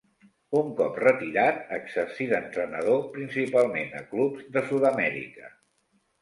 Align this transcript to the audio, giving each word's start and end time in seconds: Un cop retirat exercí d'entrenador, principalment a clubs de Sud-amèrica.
Un 0.59 0.69
cop 0.77 0.95
retirat 1.01 1.59
exercí 1.77 2.27
d'entrenador, 2.31 2.97
principalment 3.19 3.95
a 4.01 4.03
clubs 4.15 4.49
de 4.57 4.65
Sud-amèrica. 4.73 5.55